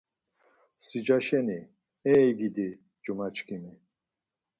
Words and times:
Sicaşeni, 0.85 1.59
ey 2.11 2.27
gidi, 2.39 2.67
cumaçkimi 3.03 3.73